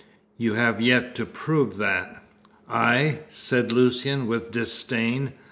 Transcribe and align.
"You 0.35 0.55
have 0.55 0.81
yet 0.81 1.13
to 1.17 1.27
prove 1.27 1.77
that." 1.77 2.23
"I?" 2.67 3.19
said 3.27 3.71
Lucian, 3.71 4.25
with 4.25 4.49
disdain. 4.49 5.33